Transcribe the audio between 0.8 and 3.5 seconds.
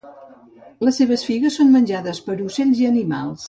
Les seves figues són menjades per ocells i animals.